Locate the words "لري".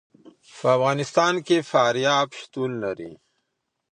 2.83-3.11